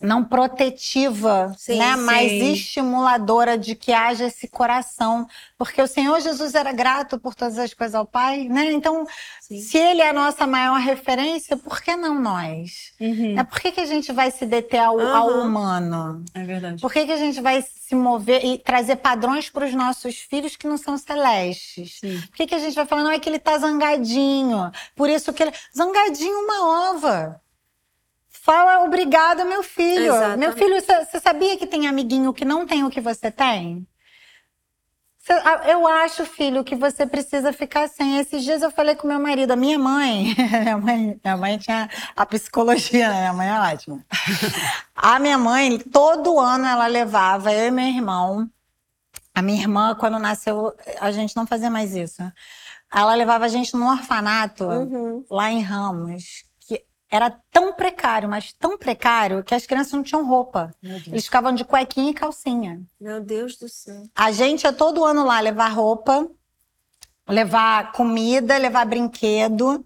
[0.01, 2.01] não protetiva, Sim, né, sim.
[2.01, 7.57] mas estimuladora de que haja esse coração, porque o Senhor Jesus era grato por todas
[7.57, 8.71] as coisas ao Pai, né?
[8.71, 9.05] Então,
[9.39, 9.59] Sim.
[9.59, 12.93] se Ele é a nossa maior referência, por que não nós?
[12.99, 13.35] Uhum.
[13.35, 13.43] Né?
[13.43, 15.41] Por que, que a gente vai se deter ao, ao Aham.
[15.47, 16.25] humano?
[16.33, 16.81] É verdade.
[16.81, 20.55] Por que, que a gente vai se mover e trazer padrões para os nossos filhos
[20.55, 21.99] que não são celestes?
[21.99, 22.19] Sim.
[22.21, 25.33] Por que, que a gente vai falar, não, é que ele tá zangadinho, por isso
[25.33, 25.51] que ele.
[25.75, 27.40] Zangadinho, uma ova.
[28.43, 30.06] Fala obrigado, meu filho.
[30.13, 30.39] Exatamente.
[30.39, 33.86] Meu filho, você sabia que tem amiguinho que não tem o que você tem?
[35.19, 38.17] Cê- Eu acho, filho, que você precisa ficar sem.
[38.17, 41.88] Esses dias eu falei com meu marido, a minha mãe, minha mãe, minha mãe tinha
[42.15, 43.19] a psicologia, né?
[43.19, 44.04] Minha mãe é ótima.
[44.95, 48.47] A minha mãe, todo ano ela levava eu e meu irmão.
[49.34, 52.21] A minha irmã, quando nasceu, a gente não fazia mais isso.
[52.93, 55.25] Ela levava a gente num orfanato Uhum.
[55.30, 56.43] lá em Ramos,
[57.12, 60.74] era tão precário, mas tão precário, que as crianças não tinham roupa.
[60.82, 62.82] Eles ficavam de cuequinha e calcinha.
[63.00, 64.04] Meu Deus do céu.
[64.15, 66.26] A gente ia todo ano lá levar roupa,
[67.28, 69.86] levar comida, levar brinquedo.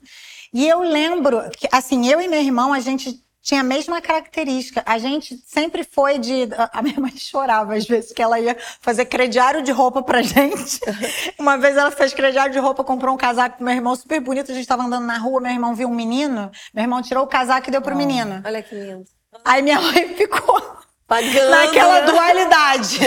[0.54, 4.82] E eu lembro que, assim, eu e meu irmão, a gente tinha a mesma característica.
[4.88, 6.50] A gente sempre foi de.
[6.74, 10.80] A minha mãe chorava às vezes que ela ia fazer crediário de roupa pra gente.
[11.38, 14.52] Uma vez ela fez crediário de roupa, comprou um casaco pro meu irmão super bonito.
[14.52, 17.28] A gente tava andando na rua, meu irmão viu um menino, meu irmão tirou o
[17.28, 18.42] casaco e deu pro menino.
[18.44, 19.06] Olha que lindo.
[19.46, 20.76] Aí minha mãe ficou.
[21.08, 21.52] Pagando.
[21.52, 23.00] Naquela dualidade.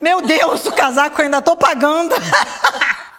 [0.00, 2.14] Meu Deus, o casaco eu ainda tô pagando.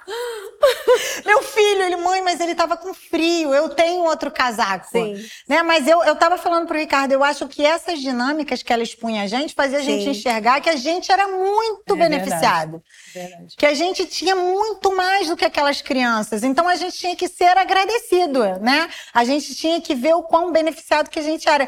[1.25, 4.87] Meu filho, ele, mãe, mas ele tava com frio, eu tenho outro casaco.
[4.91, 5.15] Sim.
[5.47, 5.61] Né?
[5.63, 9.23] Mas eu, eu tava falando pro Ricardo, eu acho que essas dinâmicas que ela expunha
[9.23, 10.09] a gente, fazia a gente Sim.
[10.11, 12.81] enxergar que a gente era muito É beneficiado.
[13.13, 13.55] Verdade.
[13.57, 16.43] Que a gente tinha muito mais do que aquelas crianças.
[16.43, 18.89] Então a gente tinha que ser agradecido, né?
[19.13, 21.67] A gente tinha que ver o quão beneficiado que a gente era.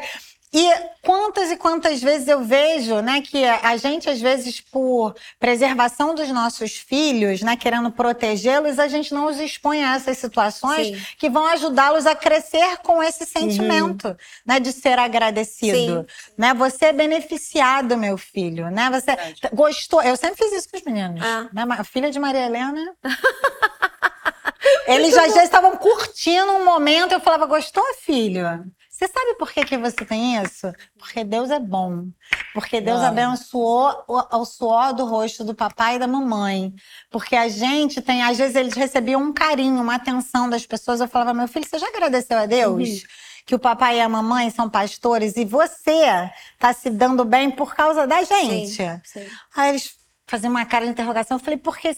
[0.56, 6.14] E quantas e quantas vezes eu vejo, né, que a gente, às vezes, por preservação
[6.14, 11.06] dos nossos filhos, né, querendo protegê-los, a gente não os expõe a essas situações Sim.
[11.18, 16.06] que vão ajudá-los a crescer com esse sentimento, né, de ser agradecido.
[16.38, 16.54] Né?
[16.54, 18.88] Você é beneficiado, meu filho, né?
[18.90, 19.40] Você Verdade.
[19.52, 20.02] gostou.
[20.02, 21.20] Eu sempre fiz isso com os meninos.
[21.20, 21.48] Ah.
[21.52, 21.66] Né?
[21.68, 22.94] A filha de Maria Helena.
[24.86, 27.12] Eles já, já estavam curtindo um momento.
[27.12, 28.64] Eu falava, gostou, filho?
[28.94, 30.72] Você sabe por que, que você tem isso?
[30.96, 32.06] Porque Deus é bom.
[32.54, 33.08] Porque Deus Uau.
[33.08, 36.72] abençoou o, o suor do rosto do papai e da mamãe.
[37.10, 41.00] Porque a gente tem, às vezes eles recebiam um carinho, uma atenção das pessoas.
[41.00, 42.88] Eu falava, meu filho, você já agradeceu a Deus?
[42.88, 43.08] Uhum.
[43.44, 47.74] Que o papai e a mamãe são pastores e você tá se dando bem por
[47.74, 48.76] causa da gente.
[48.76, 49.26] Sim, sim.
[49.56, 51.36] Aí eles faziam uma cara de interrogação.
[51.36, 51.96] Eu falei, porque,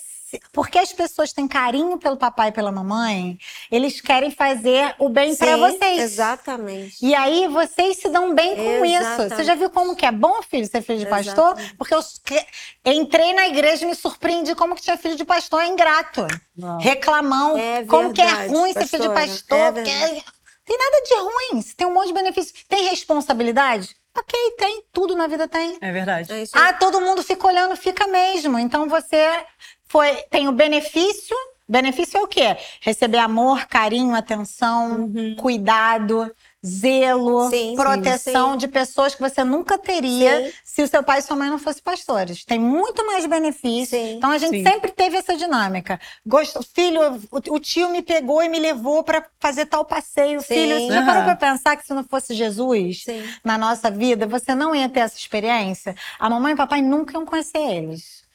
[0.53, 3.39] porque as pessoas têm carinho pelo papai e pela mamãe,
[3.71, 6.01] eles querem fazer o bem pra Sim, vocês.
[6.01, 6.97] Exatamente.
[7.01, 8.97] E aí vocês se dão bem com isso.
[8.97, 9.37] Exatamente.
[9.37, 11.53] Você já viu como que é bom, filho, ser filho de pastor?
[11.53, 11.77] Exatamente.
[11.77, 16.27] Porque eu entrei na igreja e me surpreendi como que tinha filho de pastor ingrato.
[16.57, 16.79] Não.
[16.79, 17.57] Reclamão.
[17.57, 19.27] É como que é verdade, ruim ser filho de pastora.
[19.27, 19.59] pastor.
[19.59, 20.25] É porque verdade.
[20.65, 21.63] Tem nada de ruim.
[21.63, 22.65] Você tem um monte de benefícios.
[22.69, 23.97] Tem responsabilidade?
[24.19, 24.83] Ok, tem.
[24.93, 25.79] Tudo na vida tem.
[25.81, 26.33] É verdade.
[26.33, 26.53] É isso.
[26.57, 28.59] Ah, todo mundo fica olhando, fica mesmo.
[28.59, 29.45] Então você
[29.87, 31.37] foi, tem o benefício.
[31.69, 32.57] Benefício é o quê?
[32.81, 36.33] Receber amor, carinho, atenção, cuidado,
[36.65, 38.59] zelo, Sim, proteção sim.
[38.59, 40.53] de pessoas que você nunca teria Sim.
[40.65, 42.45] se o seu pai e sua mãe não fossem pastores.
[42.45, 43.99] Tem muito mais benefício.
[43.99, 44.17] Sim.
[44.17, 44.63] Então a gente Sim.
[44.63, 46.01] sempre teve essa dinâmica.
[46.25, 47.01] Gosto, filho,
[47.33, 50.41] o, o tio me pegou e me levou para fazer tal passeio.
[50.43, 50.55] Sim.
[50.55, 51.07] Filho, você já Aham.
[51.07, 53.25] parou para pensar que se não fosse Jesus, Sim.
[53.45, 55.97] na nossa vida, você não ia ter essa experiência.
[56.17, 58.26] A mamãe e o papai nunca iam conhecer eles.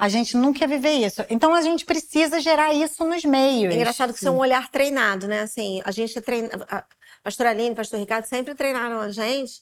[0.00, 1.22] A gente nunca ia viver isso.
[1.28, 3.70] Então a gente precisa gerar isso nos meios.
[3.70, 5.42] É engraçado que isso é um olhar treinado, né?
[5.42, 6.48] Assim, a gente treina.
[6.70, 6.82] A
[7.22, 9.60] pastor Aline, pastor Ricardo sempre treinaram a gente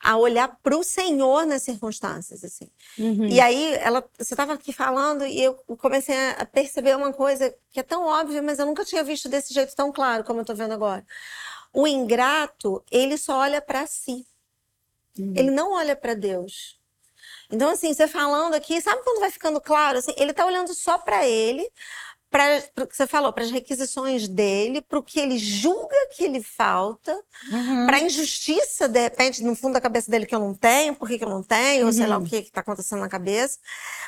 [0.00, 2.70] a olhar para o Senhor nas circunstâncias, assim.
[2.96, 3.26] Uhum.
[3.26, 7.80] E aí, ela, você estava aqui falando e eu comecei a perceber uma coisa que
[7.80, 10.54] é tão óbvia, mas eu nunca tinha visto desse jeito tão claro como eu estou
[10.54, 11.04] vendo agora.
[11.72, 14.24] O ingrato, ele só olha para si.
[15.18, 15.34] Uhum.
[15.36, 16.79] Ele não olha para Deus.
[17.50, 19.98] Então, assim, você falando aqui, sabe quando vai ficando claro?
[19.98, 21.68] Assim, ele está olhando só para ele,
[22.30, 27.12] para você falou, para as requisições dele, para o que ele julga que ele falta,
[27.50, 27.86] Uhum.
[27.86, 31.08] para a injustiça, de repente, no fundo da cabeça dele que eu não tenho, por
[31.08, 33.58] que, que eu não tenho, ou sei lá o que está acontecendo na cabeça.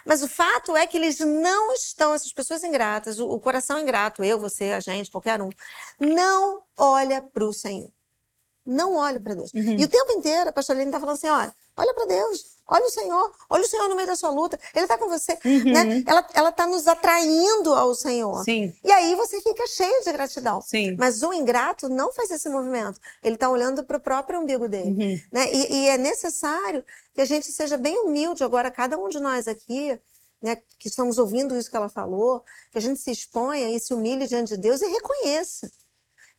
[0.06, 4.22] Mas o fato é que eles não estão, essas pessoas ingratas, o, o coração ingrato,
[4.22, 5.50] eu, você, a gente, qualquer um,
[5.98, 7.90] não olha para o Senhor.
[8.64, 9.50] Não olha para Deus.
[9.52, 12.90] E o tempo inteiro a pastora está falando assim: olha, olha para Deus, olha o
[12.90, 15.38] Senhor, olha o Senhor no meio da sua luta, Ele está com você.
[15.44, 16.04] Né?
[16.34, 18.44] Ela está nos atraindo ao Senhor.
[18.44, 20.60] Sim, E aí você fica cheio de gratidão.
[20.62, 20.96] sim.
[20.98, 23.00] Mas o ingrato não faz esse movimento.
[23.22, 24.90] Ele está olhando para o próprio umbigo dele.
[24.90, 25.20] Uhum.
[25.32, 25.52] Né?
[25.52, 29.46] E, e é necessário que a gente seja bem humilde agora, cada um de nós
[29.46, 29.98] aqui,
[30.40, 33.94] né, que estamos ouvindo isso que ela falou, que a gente se exponha e se
[33.94, 35.70] humilhe diante de Deus e reconheça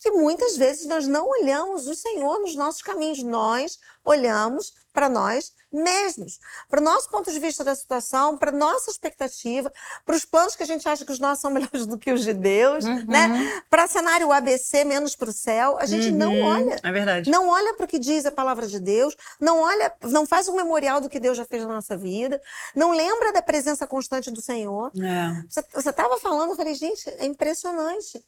[0.04, 5.54] que muitas vezes nós não olhamos o Senhor nos nossos caminhos, nós olhamos para nós
[5.72, 6.40] mesmos,
[6.70, 9.72] para o nosso ponto de vista da situação, para nossa expectativa,
[10.06, 12.22] para os planos que a gente acha que os nossos são melhores do que os
[12.22, 13.06] de Deus, Uhum.
[13.08, 13.64] né?
[13.70, 16.44] Para cenário ABC menos para o céu, a gente não Uhum.
[16.48, 16.80] olha.
[16.84, 17.32] É verdade.
[17.32, 20.56] Não olha para o que diz a palavra de Deus, não olha, não faz um
[20.56, 22.40] memorial do que Deus já fez na nossa vida,
[22.76, 24.92] não lembra da presença constante do Senhor.
[25.02, 25.44] É.
[25.74, 28.24] Você estava falando, eu falei, gente, é impressionante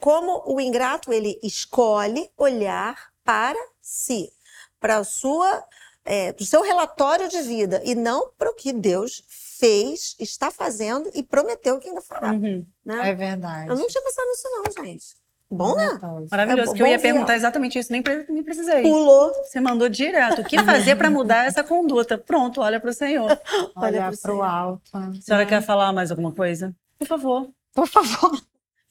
[0.00, 4.30] como o ingrato ele escolhe olhar para si,
[4.78, 5.64] para a sua,
[6.04, 10.50] é, para o seu relatório de vida e não para o que Deus fez, está
[10.50, 12.32] fazendo e prometeu que ainda fará.
[12.32, 12.66] Uhum.
[12.84, 13.10] Né?
[13.10, 13.68] É verdade.
[13.68, 15.24] Eu não tinha pensado nisso não, gente.
[15.50, 15.98] Bom, né?
[16.30, 16.72] Maravilhoso.
[16.72, 18.82] É que eu ia perguntar exatamente isso, nem, nem precisei.
[18.82, 19.32] Pulou.
[19.44, 20.40] Você mandou direto.
[20.40, 22.18] O que fazer para mudar essa conduta?
[22.18, 23.38] Pronto, olha para o Senhor.
[23.76, 24.82] Olha para o alto.
[24.92, 26.74] A senhora quer falar mais alguma coisa?
[26.98, 27.50] Por favor.
[27.72, 28.40] Por favor.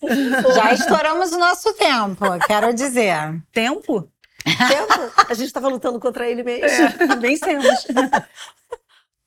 [0.56, 3.42] Já estouramos o nosso tempo, quero dizer.
[3.52, 4.08] Tempo?
[4.44, 5.14] Tempo?
[5.30, 6.66] A gente estava lutando contra ele mesmo.
[6.68, 7.88] É, vencemos.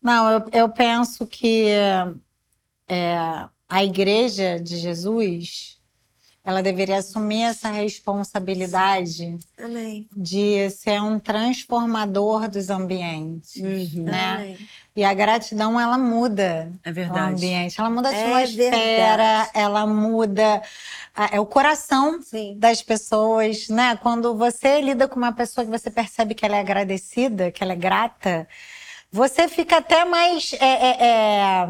[0.02, 1.68] Não, eu, eu penso que
[2.88, 5.78] é, a igreja de Jesus,
[6.44, 10.06] ela deveria assumir essa responsabilidade Amém.
[10.16, 14.04] de ser um transformador dos ambientes, Uhum.
[14.04, 14.34] né?
[14.34, 14.58] Amém.
[14.96, 17.34] E a gratidão, ela muda É o verdade.
[17.34, 19.50] ambiente, ela muda a É atmosfera, verdade.
[19.54, 20.62] ela muda
[21.14, 22.54] a- é o coração Sim.
[22.58, 23.96] das pessoas, né?
[24.02, 27.74] Quando você lida com uma pessoa que você percebe que ela é agradecida, que ela
[27.74, 28.48] é grata,
[29.12, 31.68] você fica até mais é, é, é,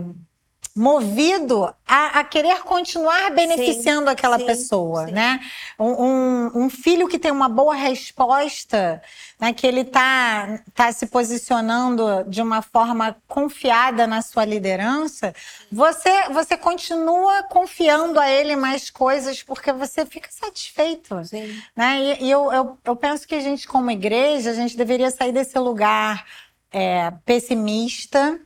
[0.77, 5.13] movido a, a querer continuar beneficiando aquela sim, pessoa, sim.
[5.13, 5.41] né?
[5.79, 9.01] Um, um- filho que tem uma boa resposta,
[9.41, 9.55] né?
[9.55, 15.35] Que ele tá, tá se posicionando de uma forma confiada na sua liderança,
[15.73, 21.25] você, você continua confiando a ele mais coisas porque você fica satisfeito.
[21.25, 21.59] Sim.
[21.75, 22.19] Né?
[22.21, 25.33] E, e eu, eu, eu penso que a gente, como igreja, a gente deveria sair
[25.33, 26.27] desse lugar
[26.71, 28.39] é, pessimista.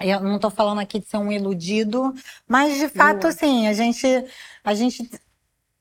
[0.00, 2.14] Eu não estou falando aqui de ser um iludido,
[2.48, 4.06] mas de fato, assim, a gente,
[4.64, 5.08] a gente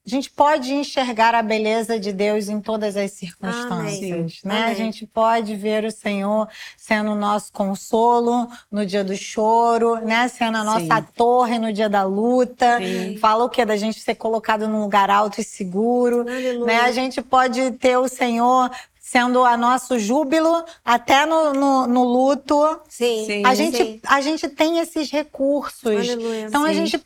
[0.05, 4.39] a gente pode enxergar a beleza de Deus em todas as circunstâncias, Amém.
[4.43, 4.63] né?
[4.63, 4.63] Amém.
[4.63, 10.27] A gente pode ver o Senhor sendo o nosso consolo no dia do choro, né?
[10.27, 11.08] Sendo a nossa Sim.
[11.13, 12.79] torre no dia da luta.
[12.79, 13.17] Sim.
[13.17, 13.63] Fala o quê?
[13.63, 16.65] Da gente ser colocado num lugar alto e seguro, Aleluia.
[16.65, 16.79] né?
[16.79, 18.71] A gente pode ter o Senhor
[19.09, 22.79] sendo a nosso júbilo até no, no, no luto.
[22.87, 23.25] Sim.
[23.25, 23.43] Sim.
[23.43, 24.01] A gente, Sim.
[24.05, 25.83] a gente tem esses recursos.
[25.83, 26.45] Aleluia.
[26.45, 26.85] Então a Sim.
[26.85, 27.03] gente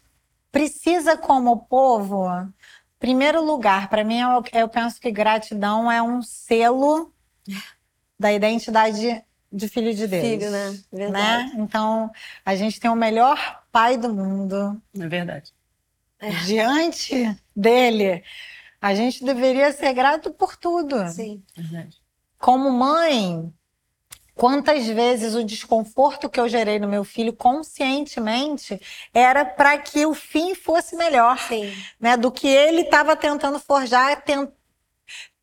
[0.51, 2.27] precisa, como povo,
[2.99, 7.09] primeiro lugar, para mim, eu, eu penso que gratidão é um selo
[8.19, 10.27] da identidade de filho de Deus.
[10.27, 10.77] Filho, né?
[10.91, 11.55] Verdade.
[11.55, 11.63] Né?
[11.63, 12.11] Então,
[12.45, 14.77] a gente tem o melhor pai do mundo.
[14.99, 15.53] É verdade.
[16.45, 18.23] Diante dele,
[18.84, 21.08] a gente deveria ser grato por tudo.
[21.10, 21.41] Sim.
[21.56, 21.98] verdade.
[22.38, 23.50] Como mãe,
[24.36, 28.82] quantas vezes o desconforto que eu gerei no meu filho conscientemente
[29.13, 31.74] era para que o fim fosse melhor, Sim.
[31.98, 32.17] né?
[32.17, 34.52] Do que ele estava tentando forjar, ten-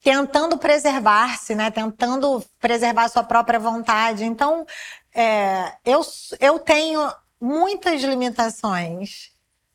[0.02, 1.70] tentando preservar-se, né?
[1.70, 4.22] Tentando preservar a sua própria vontade.
[4.24, 4.66] Então,
[5.14, 6.02] é, eu,
[6.38, 9.30] eu tenho muitas limitações,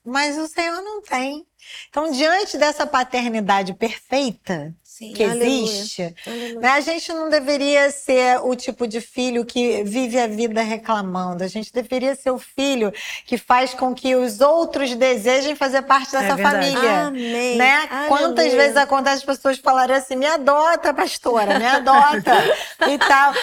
[0.06, 1.47] mas o Senhor não tem.
[1.89, 5.13] Então, diante dessa paternidade perfeita Sim.
[5.13, 5.47] que Aleluia.
[5.47, 6.60] existe, Aleluia.
[6.60, 6.69] né?
[6.69, 11.43] A gente não deveria ser o tipo de filho que vive a vida reclamando.
[11.43, 12.93] A gente deveria ser o filho
[13.25, 16.71] que faz com que os outros desejem fazer parte dessa verdade.
[16.71, 17.08] família.
[17.08, 17.58] Amém.
[17.58, 17.88] Né?
[17.89, 18.08] Aleluia.
[18.08, 22.32] Quantas vezes acontece as pessoas falarem assim, me adota, pastora, me adota
[22.89, 23.34] e tal.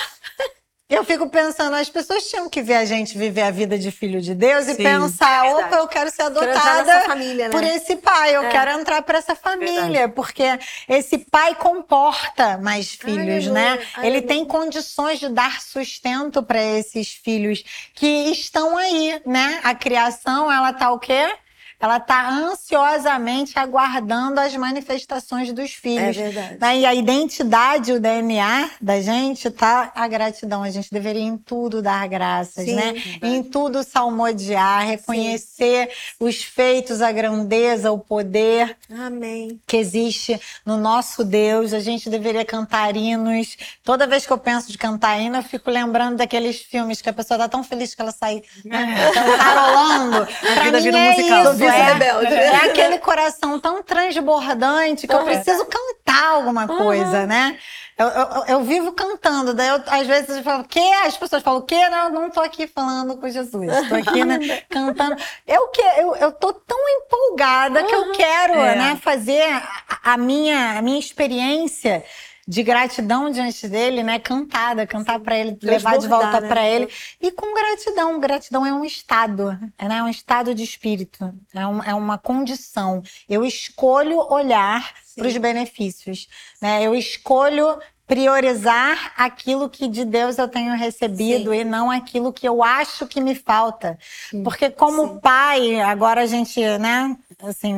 [0.94, 4.20] Eu fico pensando, as pessoas tinham que ver a gente viver a vida de filho
[4.20, 7.50] de Deus e Sim, pensar, é opa, eu quero ser Quero adotada nessa família, né?
[7.50, 8.48] por esse pai, eu É.
[8.50, 10.44] quero entrar para essa família, porque
[10.88, 13.72] esse pai comporta mais filhos, Aleluia, né?
[13.98, 14.22] Ele aleluia.
[14.22, 19.60] tem condições de dar sustento para esses filhos que estão aí, né?
[19.64, 21.34] A criação, ela tá o quê?
[21.82, 26.16] Ela tá ansiosamente aguardando as manifestações dos É filhos.
[26.16, 26.56] verdade.
[26.60, 26.78] Né?
[26.78, 30.62] E a identidade, o DNA da gente tá a gratidão.
[30.62, 32.92] A gente deveria em tudo dar graças, Sim, né?
[32.92, 33.18] verdade.
[33.22, 35.90] Em tudo salmodiar, reconhecer
[36.20, 39.60] os feitos, a grandeza, o poder Amém.
[39.66, 41.72] que existe no nosso Deus.
[41.72, 43.56] A gente deveria cantar hinos.
[43.82, 47.12] Toda vez que eu penso de cantar hino, eu fico lembrando daqueles filmes que a
[47.12, 50.28] pessoa tá tão feliz que ela sai né, cantarolando.
[50.72, 51.52] Pra vida um é musical.
[51.54, 51.64] isso.
[51.64, 52.34] É, rebelde.
[52.34, 55.24] é aquele coração tão transbordante que eu Uhum.
[55.26, 57.56] preciso cantar alguma coisa, né?
[57.98, 60.80] Eu, eu- eu vivo cantando, daí eu, às vezes eu falo, que?
[61.04, 61.88] As pessoas falam, que?
[61.90, 65.14] Não, não tô aqui falando com Jesus, tô aqui né, cantando.
[65.46, 68.74] Eu, que, eu, eu tô tão empolgada que eu quero É.
[68.76, 72.02] né, fazer a, a minha, a minha experiência
[72.46, 76.48] de gratidão diante dele, né, cantada, cantar para ele, levar de volta né?
[76.48, 76.88] para ele.
[77.20, 81.82] E com gratidão, gratidão é um estado, é né, um estado de espírito, é, um-
[81.82, 83.02] é uma condição.
[83.28, 85.20] Eu escolho olhar Sim.
[85.20, 86.28] para os benefícios,
[86.60, 86.82] né?
[86.84, 92.62] Eu escolho priorizar aquilo que de Deus eu tenho recebido e não aquilo que eu
[92.62, 93.98] acho que me falta.
[94.44, 95.20] Porque como Sim.
[95.20, 97.74] pai, agora a gente, né, assim,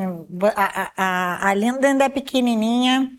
[0.57, 3.11] a, a, a Linda ainda é pequenininha,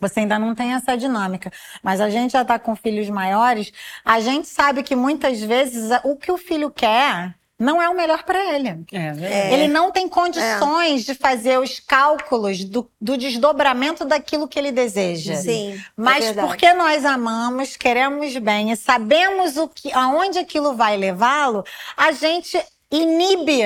[0.00, 1.52] você ainda não tem essa dinâmica.
[1.82, 3.72] Mas a gente já está com filhos maiores,
[4.04, 8.22] a gente sabe que muitas vezes o que o filho quer não é o melhor
[8.22, 8.68] para ele.
[8.68, 9.24] É verdade.
[9.24, 9.52] É.
[9.52, 15.34] Ele não tem condições de fazer os cálculos do, do desdobramento daquilo que ele deseja.
[15.34, 15.72] Sim.
[15.74, 16.46] é Mas verdade.
[16.46, 21.64] porque nós amamos, queremos bem e sabemos o que, aonde aquilo vai levá-lo,
[21.96, 22.56] a gente
[22.90, 23.62] inibe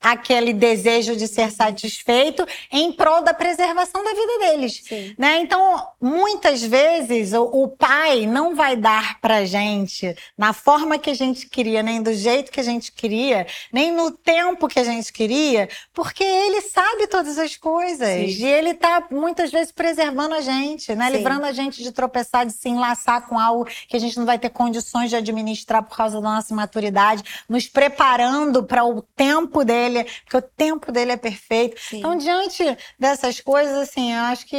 [0.00, 4.82] aquele desejo de ser satisfeito em prol da preservação da vida deles.
[4.86, 5.14] Sim.
[5.18, 5.40] Né?
[5.40, 11.14] Então, muitas vezes, o, o pai não vai dar pra gente na forma que a
[11.14, 15.12] gente queria, nem do jeito que a gente queria, nem no tempo que a gente
[15.12, 18.08] queria, porque ele sabe todas as coisas.
[18.08, 18.44] Sim.
[18.44, 21.06] E ele tá, muitas vezes, preservando a gente, né?
[21.06, 21.16] Sim.
[21.16, 24.38] Livrando a gente de tropeçar, de se enlaçar com algo que a gente não vai
[24.38, 29.85] ter condições de administrar por causa da nossa maturidade, nos preparando para o tempo dele,
[30.24, 31.80] porque o tempo dele é perfeito.
[31.80, 31.98] Sim.
[31.98, 32.64] Então, diante
[32.98, 34.56] dessas coisas, assim, eu acho que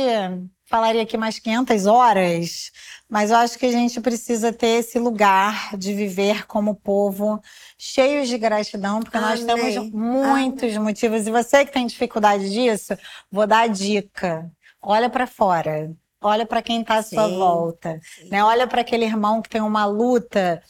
[0.66, 2.72] falaria aqui mais 500 horas,
[3.10, 7.42] mas eu acho que a gente precisa ter esse lugar de viver como povo
[7.78, 11.26] cheios de gratidão, porque nós temos muitos motivos.
[11.26, 12.98] E você que tem dificuldade disso,
[13.32, 14.52] vou dar a dica.
[14.82, 15.92] Olha para fora.
[16.22, 18.00] Olha para quem está à sua volta.
[18.30, 18.44] Né?
[18.44, 20.62] Olha para aquele irmão que tem uma luta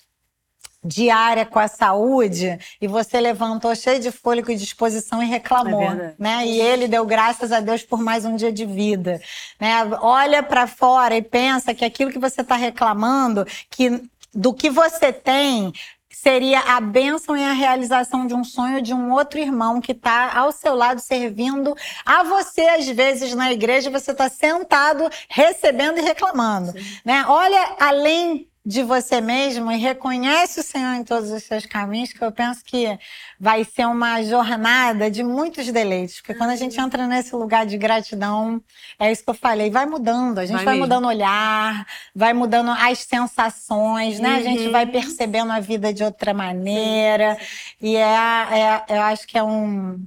[0.88, 6.16] diária com a saúde e você levantou cheio de fôlego e disposição e reclamou, É
[6.18, 6.46] né?
[6.46, 9.22] E ele deu graças a Deus por mais um dia de vida,
[9.60, 9.74] né?
[10.02, 14.02] Olha para fora e pensa que aquilo que você está reclamando, que
[14.34, 15.74] do que você tem
[16.10, 20.36] seria a bênção e a realização de um sonho de um outro irmão que está
[20.36, 26.02] ao seu lado servindo a você, às vezes, na igreja, você está sentado, recebendo e
[26.02, 26.74] reclamando.
[27.06, 27.24] Né?
[27.28, 32.22] Olha além de você mesmo e reconhece o Senhor em todos os seus caminhos, que
[32.22, 33.00] eu penso que
[33.40, 36.20] vai ser uma jornada de muitos deleites.
[36.20, 38.62] Porque quando a gente entra nesse lugar de gratidão,
[39.00, 40.40] é isso que eu falei, vai mudando.
[40.40, 44.32] A gente vai, vai mudando o olhar, vai mudando as sensações, né?
[44.32, 44.36] Uhum.
[44.36, 44.72] A gente uhum.
[44.74, 47.38] vai percebendo a vida de outra maneira.
[47.82, 50.06] E é, é eu acho que é um,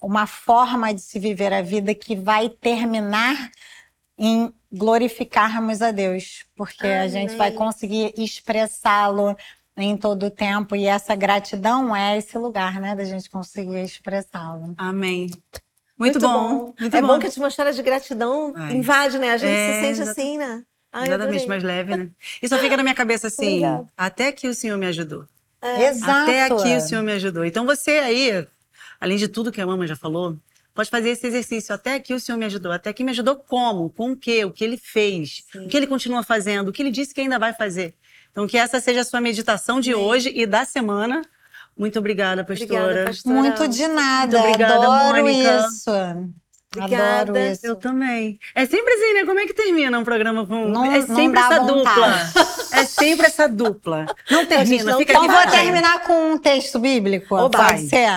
[0.00, 3.50] uma forma de se viver a vida que vai terminar
[4.16, 6.98] em glorificarmos a Deus, porque Amém.
[6.98, 9.36] a gente vai conseguir expressá-lo
[9.76, 14.74] em todo o tempo e essa gratidão é esse lugar, né, da gente conseguir expressá-lo.
[14.76, 15.30] Amém.
[15.98, 16.58] Muito, Muito bom.
[16.58, 16.74] bom.
[16.78, 17.06] Muito é bom.
[17.08, 18.74] bom que a atmosfera de gratidão Ai.
[18.74, 19.32] invade, né?
[19.32, 20.20] A gente é, se sente exatamente.
[20.20, 20.62] assim, né?
[20.92, 22.10] Ai, exatamente, mais leve, né?
[22.40, 23.86] E só fica na minha cabeça assim, Obrigada.
[23.96, 25.26] até que o Senhor me ajudou.
[25.60, 25.88] É.
[25.88, 26.10] Exato.
[26.10, 27.44] Até aqui o Senhor me ajudou.
[27.44, 28.46] Então você aí,
[29.00, 30.36] além de tudo que a mamãe já falou,
[30.78, 31.74] pode fazer esse exercício.
[31.74, 32.70] Até aqui o Senhor me ajudou.
[32.70, 33.90] Até aqui me ajudou como?
[33.90, 34.44] Com o quê?
[34.44, 35.42] O que ele fez?
[35.50, 35.66] Sim.
[35.66, 36.68] O que ele continua fazendo?
[36.68, 37.96] O que ele disse que ainda vai fazer?
[38.30, 39.94] Então, que essa seja a sua meditação de Sim.
[39.94, 41.22] hoje e da semana.
[41.76, 42.80] Muito obrigada, pastora.
[42.80, 43.34] Obrigada, pastora.
[43.34, 44.38] Muito de nada.
[44.38, 45.66] Muito obrigada, Adoro Mônica.
[45.66, 45.90] isso.
[46.76, 47.22] Obrigada.
[47.22, 47.66] Adoro isso.
[47.66, 48.38] Eu também.
[48.54, 49.24] É sempre assim, né?
[49.24, 50.68] Como é que termina um programa com.
[50.68, 51.74] Não, é sempre essa vontade.
[51.74, 52.78] dupla.
[52.78, 54.06] É sempre essa dupla.
[54.30, 57.34] Não termina, não fica Então vou terminar com um texto bíblico.
[57.34, 57.66] Oba.
[57.66, 58.08] Pode ser?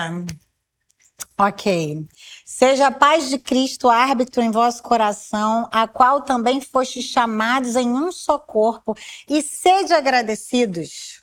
[1.36, 2.06] Ok.
[2.54, 7.88] Seja a paz de Cristo árbitro em vosso coração, a qual também fostes chamados em
[7.88, 8.94] um só corpo,
[9.26, 11.22] e sede agradecidos.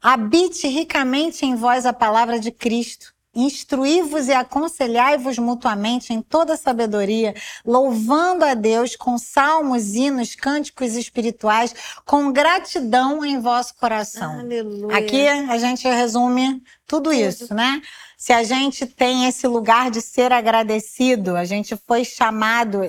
[0.00, 3.12] Habite ricamente em vós a palavra de Cristo.
[3.34, 11.74] Instruí-vos e aconselhai-vos mutuamente em toda sabedoria, louvando a Deus com salmos, hinos, cânticos espirituais,
[12.04, 14.40] com gratidão em vosso coração.
[14.40, 14.96] Aleluia.
[14.96, 17.80] Aqui a gente resume tudo isso, né?
[18.22, 22.88] se a gente tem esse lugar de ser agradecido, a gente foi chamado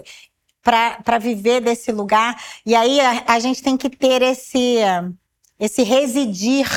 [0.62, 4.78] para viver desse lugar, e aí a, a gente tem que ter esse,
[5.60, 6.68] esse residir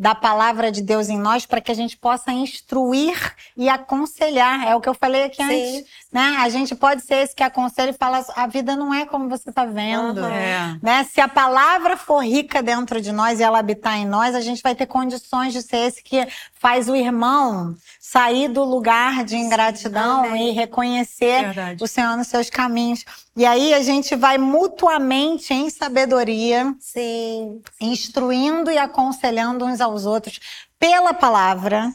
[0.00, 4.66] da palavra de Deus em nós para que a gente possa instruir e aconselhar.
[4.66, 5.76] É o que eu falei aqui Sim.
[5.76, 5.90] antes.
[6.10, 6.36] Né?
[6.38, 9.50] A gente pode ser esse que aconselha e fala: a vida não é como você
[9.50, 10.22] está vendo.
[10.22, 10.30] Uhum.
[10.30, 10.78] É.
[10.82, 11.04] Né?
[11.04, 14.62] Se a palavra for rica dentro de nós e ela habitar em nós, a gente
[14.62, 17.76] vai ter condições de ser esse que faz o irmão
[18.10, 21.84] sair do lugar de ingratidão Sim, e reconhecer Verdade.
[21.84, 23.04] o Senhor nos seus caminhos.
[23.36, 27.62] E aí a gente vai mutuamente em sabedoria, Sim.
[27.80, 30.40] instruindo e aconselhando uns aos outros
[30.78, 31.92] pela palavra.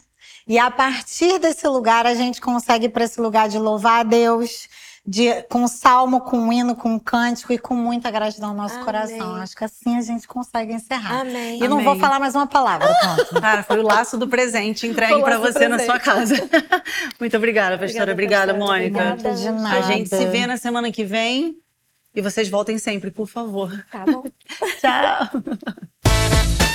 [0.48, 4.02] E a partir desse lugar a gente consegue ir para esse lugar de louvar a
[4.04, 4.68] Deus,
[5.04, 8.84] de, com salmo, com hino, com cântico e com muita gratidão no nosso Amém.
[8.84, 9.34] coração.
[9.36, 11.20] Acho que assim a gente consegue encerrar.
[11.20, 11.56] Amém.
[11.56, 11.84] E não Amém.
[11.84, 12.92] vou falar mais uma palavra.
[12.94, 13.40] Pronto.
[13.40, 15.78] Cara, foi o laço do presente entregue para você presente.
[15.78, 16.34] na sua casa.
[17.18, 18.12] Muito obrigada, pastora.
[18.12, 19.12] Obrigada, obrigada Mônica.
[19.12, 19.78] Obrigada de nada.
[19.78, 21.56] A gente se vê na semana que vem.
[22.16, 23.70] E vocês voltem sempre, por favor.
[23.92, 24.24] Tá bom.
[24.80, 26.65] Tchau.